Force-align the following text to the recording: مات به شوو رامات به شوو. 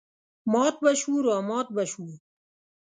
مات 0.51 0.75
به 0.83 0.91
شوو 1.01 1.15
رامات 1.27 1.67
به 1.75 1.83
شوو. 1.91 2.11